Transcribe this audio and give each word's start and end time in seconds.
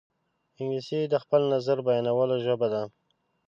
انګلیسي 0.59 0.99
د 1.13 1.15
خپل 1.23 1.41
نظر 1.53 1.77
بیانولو 1.87 2.35
ژبه 2.45 2.67
ده 2.73 2.83